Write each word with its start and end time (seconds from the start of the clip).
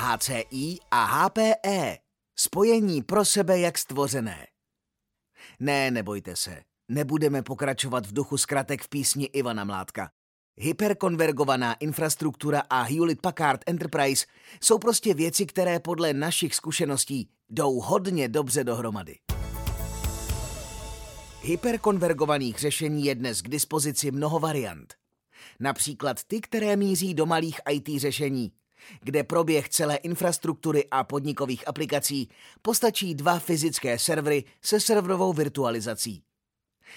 HCI 0.00 0.78
a 0.90 1.04
HPE. 1.04 1.98
Spojení 2.38 3.02
pro 3.02 3.24
sebe 3.24 3.58
jak 3.58 3.78
stvořené. 3.78 4.46
Ne, 5.58 5.90
nebojte 5.90 6.36
se. 6.36 6.62
Nebudeme 6.88 7.42
pokračovat 7.42 8.06
v 8.06 8.12
duchu 8.12 8.38
zkratek 8.38 8.82
v 8.82 8.88
písni 8.88 9.24
Ivana 9.24 9.64
Mládka. 9.64 10.10
Hyperkonvergovaná 10.56 11.74
infrastruktura 11.74 12.62
a 12.70 12.82
Hewlett 12.82 13.20
Packard 13.20 13.60
Enterprise 13.66 14.26
jsou 14.62 14.78
prostě 14.78 15.14
věci, 15.14 15.46
které 15.46 15.80
podle 15.80 16.12
našich 16.12 16.54
zkušeností 16.54 17.30
jdou 17.48 17.80
hodně 17.80 18.28
dobře 18.28 18.64
dohromady. 18.64 19.18
Hyperkonvergovaných 21.42 22.58
řešení 22.58 23.04
je 23.04 23.14
dnes 23.14 23.42
k 23.42 23.48
dispozici 23.48 24.10
mnoho 24.10 24.38
variant. 24.38 24.94
Například 25.60 26.24
ty, 26.24 26.40
které 26.40 26.76
míří 26.76 27.14
do 27.14 27.26
malých 27.26 27.60
IT 27.70 28.00
řešení, 28.00 28.52
kde 29.00 29.24
proběh 29.24 29.68
celé 29.68 29.96
infrastruktury 29.96 30.84
a 30.90 31.04
podnikových 31.04 31.68
aplikací 31.68 32.28
postačí 32.62 33.14
dva 33.14 33.38
fyzické 33.38 33.98
servery 33.98 34.44
se 34.62 34.80
serverovou 34.80 35.32
virtualizací. 35.32 36.22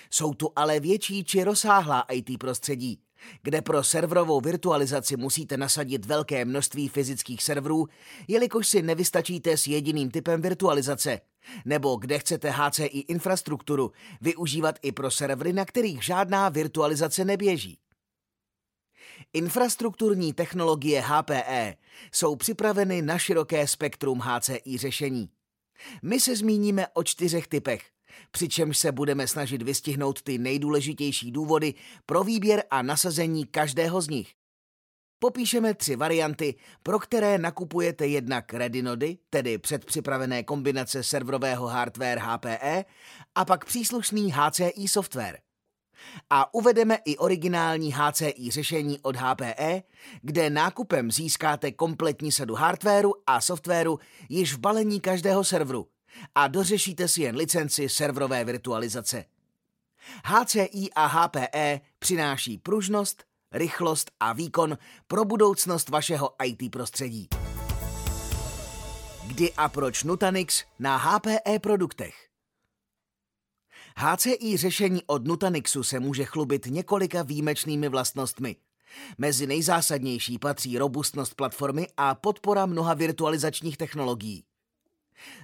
Jsou 0.09 0.33
tu 0.33 0.51
ale 0.55 0.79
větší 0.79 1.23
či 1.23 1.43
rozsáhlá 1.43 2.05
IT 2.11 2.39
prostředí, 2.39 2.99
kde 3.41 3.61
pro 3.61 3.83
serverovou 3.83 4.41
virtualizaci 4.41 5.17
musíte 5.17 5.57
nasadit 5.57 6.05
velké 6.05 6.45
množství 6.45 6.87
fyzických 6.87 7.43
serverů, 7.43 7.87
jelikož 8.27 8.67
si 8.67 8.81
nevystačíte 8.81 9.57
s 9.57 9.67
jediným 9.67 10.11
typem 10.11 10.41
virtualizace, 10.41 11.19
nebo 11.65 11.95
kde 11.95 12.19
chcete 12.19 12.49
HCI 12.49 12.83
infrastrukturu 13.07 13.91
využívat 14.21 14.75
i 14.81 14.91
pro 14.91 15.11
servery, 15.11 15.53
na 15.53 15.65
kterých 15.65 16.03
žádná 16.03 16.49
virtualizace 16.49 17.25
neběží. 17.25 17.82
Infrastrukturní 19.33 20.33
technologie 20.33 21.01
HPE 21.01 21.75
jsou 22.11 22.35
připraveny 22.35 23.01
na 23.01 23.17
široké 23.17 23.67
spektrum 23.67 24.19
HCI 24.19 24.77
řešení. 24.77 25.29
My 26.01 26.19
se 26.19 26.35
zmíníme 26.35 26.87
o 26.93 27.03
čtyřech 27.03 27.47
typech, 27.47 27.83
přičemž 28.31 28.77
se 28.77 28.91
budeme 28.91 29.27
snažit 29.27 29.61
vystihnout 29.61 30.21
ty 30.21 30.37
nejdůležitější 30.37 31.31
důvody 31.31 31.73
pro 32.05 32.23
výběr 32.23 32.63
a 32.71 32.81
nasazení 32.81 33.45
každého 33.45 34.01
z 34.01 34.09
nich. 34.09 34.33
Popíšeme 35.19 35.73
tři 35.73 35.95
varianty, 35.95 36.55
pro 36.83 36.99
které 36.99 37.37
nakupujete 37.37 38.07
jednak 38.07 38.53
ready 38.53 38.81
nody, 38.81 39.17
tedy 39.29 39.57
předpřipravené 39.57 40.43
kombinace 40.43 41.03
serverového 41.03 41.67
hardware 41.67 42.19
HPE, 42.19 42.85
a 43.35 43.45
pak 43.45 43.65
příslušný 43.65 44.33
HCI 44.35 44.87
software– 44.87 45.37
a 46.29 46.53
uvedeme 46.53 46.97
i 47.05 47.17
originální 47.17 47.93
HCI 47.95 48.51
řešení 48.51 48.99
od 48.99 49.15
HPE, 49.15 49.83
kde 50.21 50.49
nákupem 50.49 51.11
získáte 51.11 51.71
kompletní 51.71 52.31
sadu 52.31 52.55
hardwareu 52.55 53.13
a 53.27 53.41
softwaru 53.41 53.99
již 54.29 54.53
v 54.53 54.57
balení 54.57 54.99
každého 54.99 55.43
serveru 55.43 55.87
a 56.35 56.47
dořešíte 56.47 57.07
si 57.07 57.21
jen 57.21 57.35
licenci 57.35 57.89
serverové 57.89 58.45
virtualizace. 58.45 59.25
HCI 60.25 60.89
a 60.95 61.05
HPE 61.05 61.81
přináší 61.99 62.57
pružnost, 62.57 63.23
rychlost 63.51 64.11
a 64.19 64.33
výkon 64.33 64.77
pro 65.07 65.25
budoucnost 65.25 65.89
vašeho 65.89 66.35
IT 66.43 66.71
prostředí. 66.71 67.27
Kdy 69.27 69.53
a 69.53 69.69
proč 69.69 70.03
Nutanix 70.03 70.63
na 70.79 70.97
HPE 70.97 71.59
produktech? 71.59 72.32
HCI 73.95 74.57
řešení 74.57 75.01
od 75.05 75.27
Nutanixu 75.27 75.83
se 75.83 75.99
může 75.99 76.25
chlubit 76.25 76.65
několika 76.65 77.23
výjimečnými 77.23 77.89
vlastnostmi. 77.89 78.55
Mezi 79.17 79.47
nejzásadnější 79.47 80.39
patří 80.39 80.77
robustnost 80.77 81.35
platformy 81.35 81.87
a 81.97 82.15
podpora 82.15 82.65
mnoha 82.65 82.93
virtualizačních 82.93 83.77
technologií. 83.77 84.43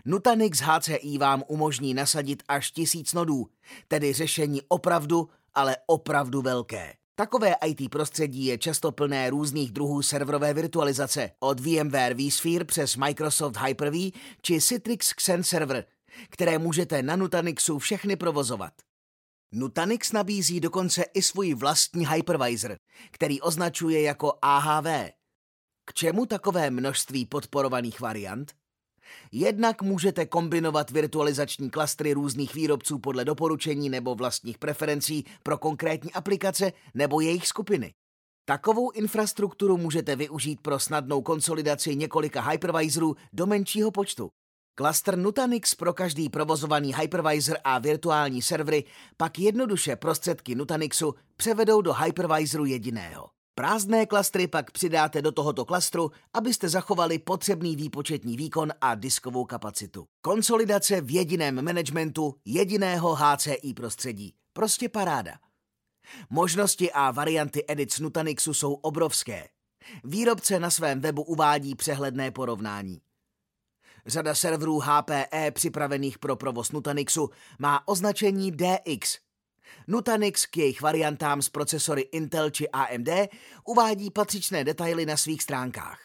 Nutanix 0.06 0.60
HCI 0.60 1.18
vám 1.18 1.44
umožní 1.48 1.94
nasadit 1.94 2.44
až 2.48 2.72
tisíc 2.72 3.14
nodů, 3.14 3.48
tedy 3.88 4.14
řešení 4.14 4.62
opravdu, 4.68 5.30
ale 5.54 5.76
opravdu 5.88 6.42
velké. 6.42 6.94
Takové 7.16 7.56
IT 7.66 7.92
prostředí 7.92 8.46
je 8.46 8.58
často 8.58 8.92
plné 8.92 9.30
různých 9.30 9.72
druhů 9.72 10.02
serverové 10.02 10.54
virtualizace, 10.54 11.32
od 11.40 11.60
VMware 11.60 12.16
vSphere 12.16 12.66
přes 12.66 12.96
Microsoft 12.96 13.58
Hyper-V 13.58 14.12
či 14.42 14.62
Citrix 14.62 15.14
Xen 15.14 15.44
Server– 15.44 15.86
které 16.30 16.58
můžete 16.58 17.04
na 17.04 17.16
Nutanixu 17.16 17.80
všechny 17.80 18.16
provozovat. 18.16 18.74
Nutanix 19.52 20.12
nabízí 20.12 20.60
dokonce 20.60 21.04
i 21.14 21.22
svůj 21.22 21.54
vlastní 21.54 22.08
hypervisor, 22.08 22.78
který 23.12 23.42
označuje 23.42 24.02
jako 24.02 24.34
AHV. 24.42 24.86
K 25.86 25.94
čemu 25.94 26.26
takové 26.26 26.70
množství 26.70 27.26
podporovaných 27.26 28.00
variant? 28.00 28.54
Jednak 29.32 29.82
můžete 29.82 30.26
kombinovat 30.26 30.92
virtualizační 30.92 31.70
klastry 31.70 32.14
různých 32.14 32.56
výrobců 32.56 33.00
podle 33.00 33.26
doporučení 33.26 33.90
nebo 33.90 34.16
vlastních 34.16 34.58
preferencí 34.58 35.26
pro 35.44 35.58
konkrétní 35.58 36.14
aplikace 36.14 36.74
nebo 36.94 37.22
jejich 37.22 37.48
skupiny. 37.48 37.94
Takovou 38.46 38.92
infrastrukturu 38.92 39.78
můžete 39.78 40.16
využít 40.16 40.62
pro 40.62 40.80
snadnou 40.80 41.22
konsolidaci 41.22 41.96
několika 41.96 42.42
hypervisorů 42.42 43.16
do 43.34 43.46
menšího 43.46 43.92
počtu. 43.92 44.30
Cluster 44.80 45.18
Nutanix 45.18 45.76
pro 45.76 45.94
každý 45.94 46.30
provozovaný 46.30 46.94
hypervisor 46.96 47.58
a 47.64 47.80
virtuální 47.80 48.42
servery 48.42 48.84
pak 49.18 49.40
jednoduše 49.40 49.96
prostředky 49.96 50.56
Nutanixu 50.56 51.16
převedou 51.36 51.82
do 51.82 51.94
hypervisoru 51.94 52.66
jediného. 52.66 53.30
Prázdné 53.56 54.06
klastry 54.06 54.48
pak 54.48 54.72
přidáte 54.72 55.22
do 55.22 55.32
tohoto 55.32 55.66
klastru, 55.66 56.12
abyste 56.34 56.70
zachovali 56.70 57.20
potřebný 57.20 57.76
výpočetní 57.76 58.38
výkon 58.38 58.70
a 58.82 58.96
diskovou 58.96 59.46
kapacitu. 59.46 60.06
Konsolidace 60.22 61.02
v 61.02 61.12
jediném 61.12 61.66
managementu 61.66 62.36
jediného 62.46 63.16
HCI 63.16 63.74
prostředí. 63.74 64.34
Prostě 64.54 64.90
paráda. 64.90 65.34
Možnosti 66.30 66.92
a 66.92 67.12
varianty 67.12 67.66
edit 67.68 68.00
Nutanixu 68.00 68.54
jsou 68.54 68.74
obrovské. 68.74 69.48
Výrobce 70.04 70.60
na 70.60 70.70
svém 70.70 71.02
webu 71.02 71.24
uvádí 71.24 71.76
přehledné 71.76 72.32
porovnání. 72.32 73.02
Řada 74.06 74.36
serverů 74.36 74.80
HPE 74.80 75.52
připravených 75.52 76.18
pro 76.18 76.36
provoz 76.36 76.72
Nutanixu 76.72 77.30
má 77.60 77.88
označení 77.88 78.52
DX. 78.52 79.18
Nutanix 79.88 80.46
k 80.46 80.58
jejich 80.58 80.82
variantám 80.82 81.42
s 81.42 81.50
procesory 81.50 82.02
Intel 82.02 82.50
či 82.50 82.70
AMD 82.70 83.10
uvádí 83.66 84.12
patřičné 84.12 84.64
detaily 84.64 85.06
na 85.06 85.18
svých 85.18 85.44
stránkách. 85.44 86.00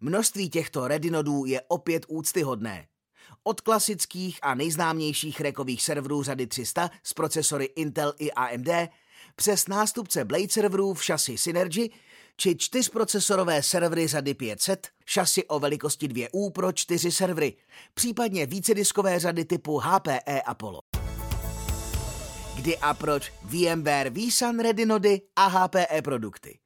Množství 0.00 0.50
těchto 0.50 0.88
redinodů 0.88 1.44
je 1.44 1.62
opět 1.68 2.06
úctyhodné. 2.08 2.86
Od 3.42 3.60
klasických 3.60 4.38
a 4.42 4.54
nejznámějších 4.54 5.40
rekových 5.40 5.82
serverů 5.82 6.22
řady 6.22 6.46
300 6.46 6.90
s 7.02 7.14
procesory 7.14 7.64
Intel 7.64 8.14
i 8.18 8.32
AMD 8.32 8.68
přes 9.36 9.68
nástupce 9.68 10.24
Blade 10.24 10.48
serverů 10.48 10.94
v 10.94 11.04
šasi 11.04 11.38
Synergy 11.38 11.90
či 12.40 12.56
čtyřprocesorové 12.56 13.62
servery 13.62 14.06
řady 14.06 14.34
500, 14.34 14.88
šasy 15.06 15.44
o 15.44 15.58
velikosti 15.58 16.08
2U 16.08 16.52
pro 16.52 16.72
čtyři 16.72 17.12
servery, 17.12 17.56
případně 17.94 18.46
vícediskové 18.46 19.18
řady 19.18 19.44
typu 19.44 19.78
HPE 19.78 20.42
Apollo. 20.46 20.80
Kdy 22.56 22.78
a 22.78 22.94
proč 22.94 23.32
VMware 23.42 24.10
vSAN 24.10 24.58
Redinody 24.58 25.20
a 25.36 25.46
HPE 25.46 26.02
produkty? 26.02 26.58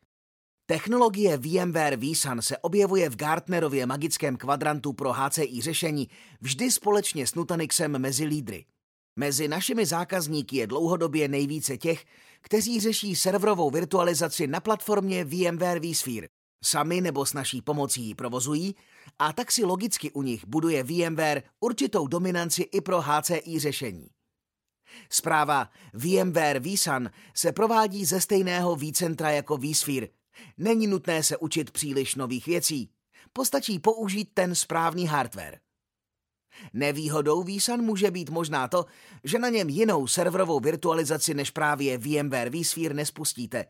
Technologie 0.67 1.37
VMware 1.37 1.97
vSAN 1.97 2.43
se 2.43 2.59
objevuje 2.59 3.11
v 3.11 3.17
Gartnerově 3.17 3.87
magickém 3.87 4.37
kvadrantu 4.37 4.93
pro 4.93 5.13
HCI 5.13 5.61
řešení 5.61 6.09
vždy 6.41 6.71
společně 6.71 7.27
s 7.27 7.35
Nutanixem 7.35 7.99
mezi 7.99 8.25
lídry. 8.25 8.65
Mezi 9.17 9.49
našimi 9.49 9.87
zákazníky 9.87 10.57
je 10.57 10.67
dlouhodobě 10.67 11.29
nejvíce 11.29 11.77
těch, 11.77 12.05
kteří 12.41 12.81
řeší 12.81 13.17
serverovou 13.17 13.71
virtualizaci 13.71 14.47
na 14.47 14.61
platformě 14.61 15.25
VMware 15.25 15.81
vSphere. 15.81 16.29
Sami 16.65 17.01
nebo 17.01 17.27
s 17.27 17.33
naší 17.33 17.63
pomocí 17.63 18.03
ji 18.03 18.15
provozují 18.15 18.75
a 19.19 19.33
tak 19.33 19.53
si 19.53 19.65
logicky 19.65 20.11
u 20.11 20.23
nich 20.23 20.47
buduje 20.47 20.83
VMware 20.83 21.43
určitou 21.61 22.07
dominanci 22.07 22.63
i 22.63 22.81
pro 22.81 23.01
HCI 23.01 23.59
řešení. 23.59 24.09
Zpráva 25.11 25.71
VMware 25.93 26.61
vSAN 26.61 27.11
se 27.35 27.53
provádí 27.53 28.05
ze 28.05 28.21
stejného 28.21 28.77
vCentra 28.77 29.31
jako 29.31 29.57
vSphere. 29.57 30.09
Není 30.59 30.87
nutné 30.87 31.23
se 31.23 31.37
učit 31.37 31.71
příliš 31.71 32.15
nových 32.15 32.47
věcí. 32.47 32.91
Postačí 33.33 33.79
použít 33.79 34.29
ten 34.35 34.55
správný 34.55 35.07
hardware. 35.07 35.64
Nevýhodou 36.73 37.43
vSAN 37.43 37.83
může 37.83 38.11
být 38.11 38.31
možná 38.31 38.69
to, 38.69 38.87
že 39.25 39.39
na 39.39 39.49
něm 39.49 39.69
jinou 39.69 40.07
serverovou 40.07 40.61
virtualizaci 40.61 41.35
než 41.35 41.51
právě 41.51 41.99
VMware 41.99 42.51
vSphere 42.51 42.95
nespustíte. 42.95 43.67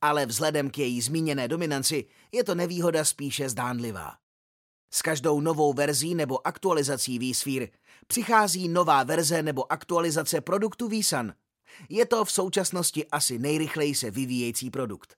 Ale 0.00 0.26
vzhledem 0.26 0.70
k 0.70 0.78
její 0.78 1.00
zmíněné 1.00 1.48
dominanci 1.48 2.04
je 2.32 2.44
to 2.44 2.54
nevýhoda 2.54 3.04
spíše 3.04 3.48
zdánlivá. 3.48 4.14
S 4.90 5.02
každou 5.02 5.40
novou 5.40 5.72
verzí 5.72 6.14
nebo 6.14 6.46
aktualizací 6.46 7.32
vSphere 7.32 7.68
přichází 8.06 8.68
nová 8.68 9.02
verze 9.02 9.42
nebo 9.42 9.72
aktualizace 9.72 10.40
produktu 10.40 10.88
vSAN. 10.88 11.34
Je 11.88 12.06
to 12.06 12.24
v 12.24 12.32
současnosti 12.32 13.06
asi 13.06 13.38
nejrychleji 13.38 13.94
se 13.94 14.10
vyvíjející 14.10 14.70
produkt. 14.70 15.16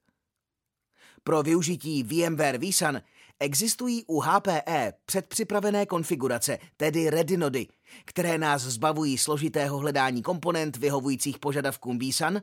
Pro 1.25 1.43
využití 1.43 2.03
VMware 2.03 2.59
vSAN 2.59 3.03
Existují 3.43 4.05
u 4.07 4.21
HPE 4.21 4.93
předpřipravené 5.05 5.87
konfigurace, 5.87 6.59
tedy 6.77 7.11
ready 7.11 7.37
nody, 7.37 7.67
které 8.05 8.39
nás 8.39 8.63
zbavují 8.63 9.19
složitého 9.19 9.79
hledání 9.79 10.23
komponent 10.23 10.77
vyhovujících 10.77 11.39
požadavkům 11.39 11.99
vSAN 11.99 12.43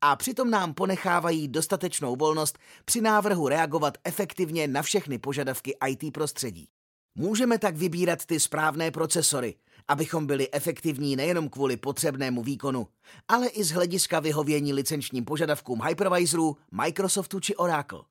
a 0.00 0.16
přitom 0.16 0.50
nám 0.50 0.74
ponechávají 0.74 1.48
dostatečnou 1.48 2.16
volnost 2.16 2.58
při 2.84 3.00
návrhu 3.00 3.48
reagovat 3.48 3.98
efektivně 4.04 4.68
na 4.68 4.82
všechny 4.82 5.18
požadavky 5.18 5.76
IT 5.88 6.12
prostředí. 6.12 6.68
Můžeme 7.14 7.58
tak 7.58 7.76
vybírat 7.76 8.26
ty 8.26 8.40
správné 8.40 8.90
procesory, 8.90 9.54
abychom 9.88 10.26
byli 10.26 10.48
efektivní 10.52 11.16
nejenom 11.16 11.48
kvůli 11.48 11.76
potřebnému 11.76 12.42
výkonu, 12.42 12.88
ale 13.28 13.48
i 13.48 13.64
z 13.64 13.70
hlediska 13.70 14.20
vyhovění 14.20 14.72
licenčním 14.72 15.24
požadavkům 15.24 15.82
hypervisorů, 15.82 16.56
Microsoftu 16.82 17.40
či 17.40 17.56
Oracle. 17.56 18.02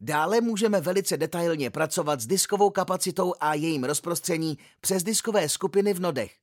Dále 0.00 0.40
můžeme 0.40 0.80
velice 0.80 1.16
detailně 1.16 1.70
pracovat 1.70 2.20
s 2.20 2.26
diskovou 2.26 2.70
kapacitou 2.70 3.34
a 3.40 3.54
jejím 3.54 3.84
rozprostření 3.84 4.58
přes 4.80 5.02
diskové 5.02 5.48
skupiny 5.48 5.94
v 5.94 6.00
nodech. 6.00 6.34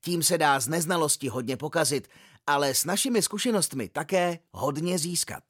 Tím 0.00 0.22
se 0.22 0.38
dá 0.38 0.60
z 0.60 0.68
neznalosti 0.68 1.28
hodně 1.28 1.56
pokazit, 1.56 2.08
ale 2.46 2.74
s 2.74 2.84
našimi 2.84 3.22
zkušenostmi 3.22 3.88
také 3.88 4.38
hodně 4.52 4.98
získat. 4.98 5.44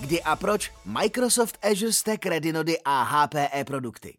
Kdy 0.00 0.22
a 0.22 0.36
proč 0.36 0.72
Microsoft 0.84 1.58
Azure 1.62 1.92
Stack 1.92 2.26
Ready 2.26 2.52
nody 2.52 2.78
a 2.84 3.02
HPE 3.02 3.64
produkty? 3.66 4.18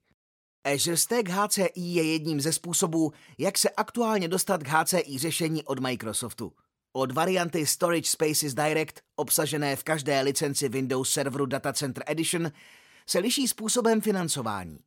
Azure 0.63 0.97
Stack 0.97 1.29
HCI 1.29 1.71
je 1.75 2.11
jedním 2.11 2.41
ze 2.41 2.53
způsobů, 2.53 3.13
jak 3.37 3.57
se 3.57 3.69
aktuálně 3.69 4.27
dostat 4.27 4.63
k 4.63 4.67
HCI 4.67 5.17
řešení 5.17 5.63
od 5.63 5.79
Microsoftu. 5.79 6.53
Od 6.97 7.11
varianty 7.11 7.65
Storage 7.65 8.09
Spaces 8.09 8.53
Direct, 8.53 9.01
obsažené 9.15 9.75
v 9.75 9.83
každé 9.83 10.21
licenci 10.21 10.69
Windows 10.69 11.09
Serveru 11.09 11.45
Data 11.45 11.73
Center 11.73 12.03
Edition, 12.07 12.51
se 13.09 13.19
liší 13.19 13.47
způsobem 13.47 14.01
financování. 14.01 14.77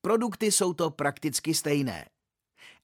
Produkty 0.00 0.52
jsou 0.52 0.72
to 0.72 0.90
prakticky 0.90 1.54
stejné. 1.54 2.08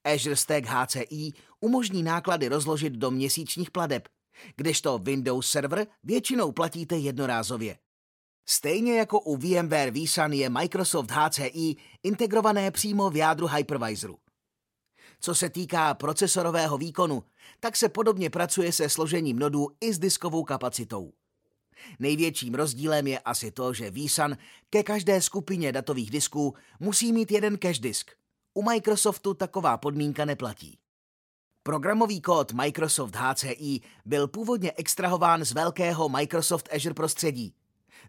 Azure 0.03 0.35
Stack 0.35 0.65
HCI 0.65 1.31
umožní 1.59 2.03
náklady 2.03 2.47
rozložit 2.47 2.93
do 2.93 3.11
měsíčních 3.11 3.71
pladeb, 3.71 4.07
kdežto 4.55 4.99
Windows 4.99 5.49
Server 5.49 5.87
většinou 6.03 6.51
platíte 6.51 6.97
jednorázově. 6.97 7.77
Stejně 8.47 8.97
jako 8.97 9.19
u 9.19 9.37
VMware 9.37 9.91
vSAN 9.91 10.33
je 10.33 10.49
Microsoft 10.49 11.11
HCI 11.11 11.75
integrované 12.03 12.71
přímo 12.71 13.09
v 13.09 13.15
jádru 13.15 13.47
hypervisoru. 13.47 14.17
Co 15.19 15.35
se 15.35 15.49
týká 15.49 15.93
procesorového 15.93 16.77
výkonu, 16.77 17.23
tak 17.59 17.75
se 17.77 17.89
podobně 17.89 18.29
pracuje 18.29 18.71
se 18.71 18.89
složením 18.89 19.39
nodů 19.39 19.67
i 19.81 19.93
s 19.93 19.99
diskovou 19.99 20.43
kapacitou. 20.43 21.13
Největším 21.99 22.53
rozdílem 22.53 23.07
je 23.07 23.19
asi 23.19 23.51
to, 23.51 23.73
že 23.73 23.91
vSAN 23.91 24.37
ke 24.69 24.83
každé 24.83 25.21
skupině 25.21 25.71
datových 25.71 26.11
disků 26.11 26.55
musí 26.79 27.13
mít 27.13 27.31
jeden 27.31 27.57
cache 27.61 27.81
disk. 27.81 28.11
U 28.53 28.63
Microsoftu 28.63 29.33
taková 29.33 29.77
podmínka 29.77 30.25
neplatí. 30.25 30.77
Programový 31.63 32.21
kód 32.21 32.53
Microsoft 32.53 33.15
HCI 33.15 33.81
byl 34.05 34.27
původně 34.27 34.71
extrahován 34.77 35.45
z 35.45 35.51
velkého 35.51 36.09
Microsoft 36.09 36.69
Azure 36.73 36.93
prostředí, 36.93 37.55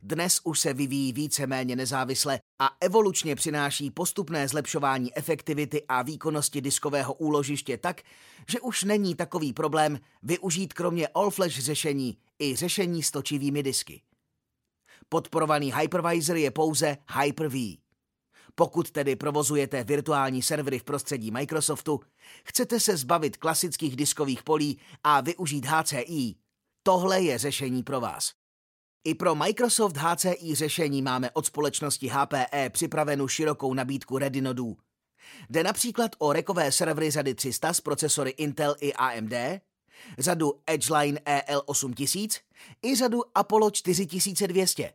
dnes 0.03 0.41
už 0.45 0.61
se 0.61 0.75
vyvíjí 0.75 1.13
víceméně 1.13 1.77
nezávisle 1.77 2.41
a 2.59 2.77
evolučně 2.81 3.37
přináší 3.37 3.91
postupné 3.91 4.49
zlepšování 4.49 5.17
efektivity 5.17 5.83
a 5.89 6.03
výkonnosti 6.03 6.61
diskového 6.61 7.15
úložiště 7.15 7.79
tak, 7.79 8.03
že 8.49 8.61
už 8.61 8.85
není 8.85 9.15
takový 9.15 9.53
problém 9.53 10.01
využít 10.23 10.73
kromě 10.73 11.07
all-flash 11.07 11.63
řešení 11.63 12.19
i 12.39 12.57
řešení 12.57 13.03
s 13.03 13.11
točivými 13.11 13.63
disky. 13.63 14.03
Podporovaný 15.09 15.73
hypervisor 15.73 16.37
je 16.37 16.51
pouze 16.51 16.97
Hyper-V. 17.21 17.79
Pokud 18.55 18.91
tedy 18.91 19.17
provozujete 19.17 19.85
virtuální 19.85 20.43
servery 20.43 20.79
v 20.79 20.85
prostředí 20.85 21.31
Microsoftu, 21.31 22.01
chcete 22.45 22.81
se 22.81 22.97
zbavit 22.97 23.37
klasických 23.37 23.97
diskových 23.97 24.43
polí 24.43 24.79
a 25.05 25.21
využít 25.21 25.67
HCI, 25.67 26.35
tohle 26.83 27.23
je 27.23 27.39
řešení 27.39 27.83
pro 27.83 28.01
vás. 28.01 28.33
I 29.07 29.15
pro 29.15 29.35
Microsoft 29.35 29.97
HCI 29.97 30.55
řešení 30.55 31.03
máme 31.03 31.31
od 31.31 31.47
společnosti 31.47 32.09
HPE 32.13 32.71
připravenou 32.71 33.29
širokou 33.29 33.75
nabídku 33.75 34.19
Ready 34.19 34.41
nodů. 34.41 34.77
Jde 35.51 35.63
například 35.63 36.11
o 36.19 36.33
rekové 36.33 36.73
servery 36.73 37.11
řady 37.11 37.35
300 37.35 37.73
s 37.73 37.81
procesory 37.81 38.31
Intel 38.31 38.77
i 38.81 38.93
AMD, 38.93 39.33
řadu 40.19 40.53
Edgeline 40.67 41.21
EL8000 41.21 42.41
i 42.83 42.97
řadu 42.97 43.23
Apollo 43.35 43.71
4200. 43.71 44.93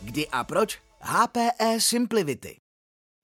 Kdy 0.00 0.28
a 0.28 0.44
proč? 0.44 0.78
HPE 1.00 1.78
Simplicity. 1.78 2.60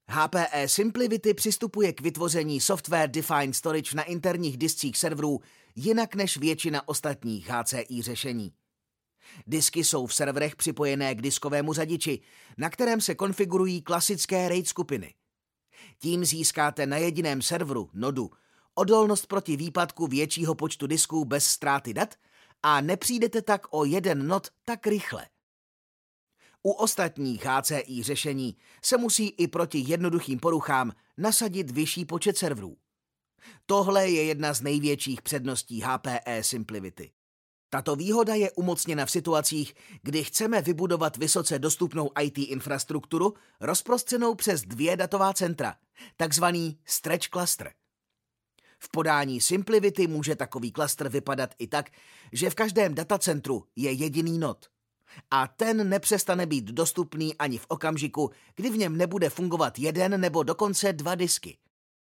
HPE 0.09 0.67
Simplicity 0.67 1.33
přistupuje 1.33 1.93
k 1.93 2.01
vytvoření 2.01 2.61
Software 2.61 3.09
Defined 3.09 3.55
Storage 3.55 3.95
na 3.95 4.03
interních 4.03 4.57
discích 4.57 4.97
serverů 4.97 5.41
jinak 5.77 6.15
než 6.15 6.37
většina 6.37 6.87
ostatních 6.87 7.49
HCI 7.49 8.01
řešení. 8.01 8.53
Disky 9.47 9.83
jsou 9.83 10.05
v 10.05 10.13
serverech 10.13 10.55
připojené 10.55 11.15
k 11.15 11.21
diskovému 11.21 11.73
řadiči, 11.73 12.19
na 12.57 12.69
kterém 12.69 13.01
se 13.01 13.15
konfigurují 13.15 13.81
klasické 13.81 14.49
RAID 14.49 14.67
skupiny. 14.67 15.13
Tím 15.99 16.25
získáte 16.25 16.85
na 16.85 16.97
jediném 16.97 17.41
serveru, 17.41 17.89
nodu, 17.93 18.31
odolnost 18.75 19.25
proti 19.25 19.57
výpadku 19.57 20.07
většího 20.07 20.55
počtu 20.55 20.87
disků 20.87 21.25
bez 21.25 21.45
ztráty 21.45 21.93
dat 21.93 22.15
a 22.63 22.81
nepřijdete 22.81 23.41
tak 23.41 23.67
o 23.69 23.85
jeden 23.85 24.27
nod 24.27 24.47
tak 24.65 24.87
rychle. 24.87 25.27
U 26.63 26.71
ostatních 26.71 27.45
HCI 27.45 28.03
řešení 28.03 28.57
se 28.83 28.97
musí 28.97 29.27
i 29.27 29.47
proti 29.47 29.83
jednoduchým 29.87 30.39
poruchám 30.39 30.91
nasadit 31.17 31.71
vyšší 31.71 32.05
počet 32.05 32.37
serverů. 32.37 32.77
Tohle 33.65 34.09
je 34.09 34.23
jedna 34.23 34.53
z 34.53 34.61
největších 34.61 35.21
předností 35.21 35.81
HPE 35.81 36.43
Simplicity. 36.43 37.11
Tato 37.69 37.95
výhoda 37.95 38.35
je 38.35 38.51
umocněna 38.51 39.05
v 39.05 39.11
situacích, 39.11 39.73
kdy 40.03 40.23
chceme 40.23 40.61
vybudovat 40.61 41.17
vysoce 41.17 41.59
dostupnou 41.59 42.09
IT 42.21 42.37
infrastrukturu 42.37 43.33
rozprostřenou 43.61 44.35
přes 44.35 44.61
dvě 44.61 44.97
datová 44.97 45.33
centra, 45.33 45.75
takzvaný 46.17 46.79
stretch 46.85 47.29
cluster. 47.29 47.73
V 48.79 48.89
podání 48.91 49.41
Simplicity 49.41 50.07
může 50.07 50.35
takový 50.35 50.71
klastr 50.71 51.09
vypadat 51.09 51.55
i 51.59 51.67
tak, 51.67 51.89
že 52.31 52.49
v 52.49 52.55
každém 52.55 52.95
datacentru 52.95 53.63
je 53.75 53.91
jediný 53.91 54.37
nod. 54.37 54.65
A 55.31 55.47
ten 55.47 55.89
nepřestane 55.89 56.45
být 56.45 56.65
dostupný 56.65 57.37
ani 57.37 57.57
v 57.57 57.65
okamžiku, 57.67 58.31
kdy 58.55 58.69
v 58.69 58.77
něm 58.77 58.97
nebude 58.97 59.29
fungovat 59.29 59.79
jeden 59.79 60.21
nebo 60.21 60.43
dokonce 60.43 60.93
dva 60.93 61.15
disky. 61.15 61.57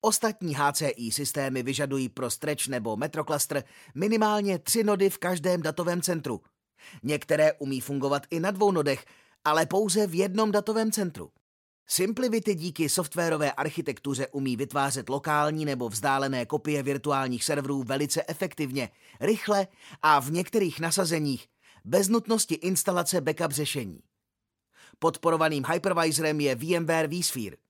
Ostatní 0.02 0.56
HCI 0.56 1.12
systémy 1.12 1.64
vyžadují 1.64 2.10
pro 2.10 2.30
Stretch 2.30 2.68
nebo 2.68 2.96
Metrocluster 2.96 3.64
minimálně 3.96 4.60
tři 4.60 4.84
nody 4.84 5.10
v 5.10 5.18
každém 5.18 5.62
datovém 5.62 6.02
centru. 6.02 6.42
Některé 7.04 7.54
umí 7.54 7.82
fungovat 7.82 8.24
i 8.30 8.40
na 8.40 8.52
dvou 8.52 8.72
nodech, 8.72 9.06
ale 9.46 9.66
pouze 9.66 10.08
v 10.08 10.16
jednom 10.16 10.52
datovém 10.52 10.92
centru. 10.92 11.32
Simplivity 11.88 12.56
díky 12.56 12.90
softwarové 12.90 13.52
architektuře 13.52 14.28
umí 14.28 14.56
vytvářet 14.56 15.10
lokální 15.10 15.66
nebo 15.66 15.90
vzdálené 15.90 16.46
kopie 16.46 16.84
virtuálních 16.84 17.44
serverů 17.44 17.84
velice 17.84 18.24
efektivně, 18.28 18.90
rychle 19.20 19.68
a 20.02 20.20
v 20.20 20.32
některých 20.32 20.80
nasazeních 20.80 21.48
bez 21.86 22.08
nutnosti 22.08 22.56
instalace 22.56 23.22
backup 23.22 23.52
řešení. 23.52 24.00
Podporovaným 25.00 25.66
hypervisorem 25.74 26.40
je 26.40 26.56
VMware 26.56 27.10
vSphere– 27.10 27.58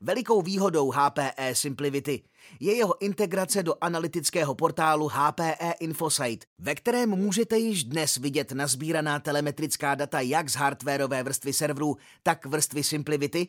Velikou 0.00 0.42
výhodou 0.42 0.90
HPE 0.90 1.54
Simplicity 1.54 2.22
je 2.60 2.76
jeho 2.76 3.02
integrace 3.02 3.62
do 3.62 3.74
analytického 3.80 4.54
portálu 4.54 5.08
HPE 5.08 5.72
Infosite, 5.80 6.46
ve 6.58 6.74
kterém 6.74 7.10
můžete 7.10 7.58
již 7.58 7.84
dnes 7.84 8.16
vidět 8.16 8.52
nazbíraná 8.52 9.20
telemetrická 9.20 9.94
data 9.94 10.20
jak 10.20 10.48
z 10.48 10.54
hardwareové 10.54 11.22
vrstvy 11.22 11.52
serverů, 11.52 11.96
tak 12.22 12.46
vrstvy 12.46 12.84
Simplicity 12.84 13.48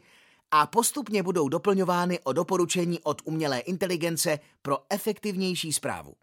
a 0.52 0.68
postupně 0.68 1.24
budou 1.24 1.50
doplňovány 1.50 2.20
o 2.20 2.34
doporučení 2.34 3.00
od 3.00 3.22
umělé 3.26 3.60
inteligence 3.60 4.40
pro 4.62 4.78
efektivnější 4.90 5.74
zprávu. 5.74 6.14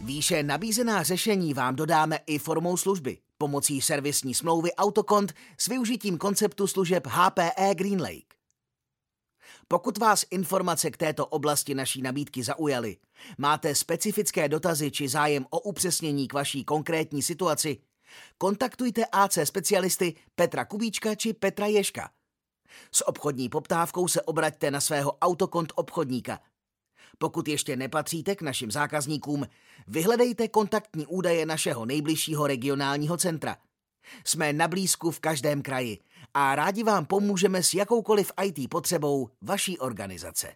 Výše 0.00 0.42
nabízená 0.42 1.02
řešení 1.02 1.54
vám 1.54 1.76
dodáme 1.76 2.18
i 2.26 2.38
formou 2.38 2.76
služby 2.76 3.18
pomocí 3.40 3.80
servisní 3.80 4.34
smlouvy 4.34 4.74
Autokont 4.74 5.32
s 5.58 5.66
využitím 5.66 6.18
konceptu 6.18 6.66
služeb 6.66 7.06
HPE 7.06 7.74
GreenLake. 7.74 8.34
Pokud 9.68 9.98
vás 9.98 10.24
informace 10.30 10.90
k 10.90 10.96
této 10.96 11.26
oblasti 11.26 11.74
naší 11.74 12.02
nabídky 12.02 12.42
zaujaly, 12.42 12.96
máte 13.38 13.74
specifické 13.74 14.48
dotazy 14.48 14.90
či 14.90 15.08
zájem 15.08 15.46
o 15.50 15.60
upřesnění 15.60 16.28
k 16.28 16.32
vaší 16.32 16.64
konkrétní 16.64 17.22
situaci, 17.22 17.78
kontaktujte 18.38 19.04
AC 19.12 19.38
specialisty 19.44 20.14
Petra 20.34 20.64
Kubíčka 20.64 21.14
či 21.14 21.32
Petra 21.32 21.66
Ješka. 21.66 22.10
S 22.92 23.08
obchodní 23.08 23.48
poptávkou 23.48 24.08
se 24.08 24.22
obraťte 24.22 24.70
na 24.70 24.80
svého 24.80 25.12
autokont 25.12 25.72
obchodníka. 25.76 26.40
Pokud 27.22 27.48
ještě 27.48 27.76
nepatříte 27.76 28.36
k 28.36 28.42
našim 28.42 28.70
zákazníkům, 28.70 29.46
vyhledejte 29.88 30.48
kontaktní 30.48 31.06
údaje 31.06 31.46
našeho 31.46 31.86
nejbližšího 31.86 32.46
regionálního 32.46 33.16
centra. 33.16 33.56
Jsme 34.24 34.52
na 34.52 34.68
blízku 34.68 35.10
v 35.10 35.20
každém 35.20 35.62
kraji 35.62 35.98
a 36.34 36.54
rádi 36.54 36.82
vám 36.82 37.06
pomůžeme 37.06 37.62
s 37.62 37.74
jakoukoliv 37.74 38.32
IT 38.44 38.70
potřebou 38.70 39.28
vaší 39.42 39.78
organizace. 39.78 40.52